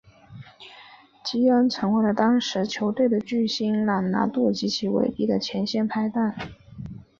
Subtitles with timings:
[1.23, 6.33] 基恩成为了当时球队的巨星朗拿度及韦利的前线拍挡。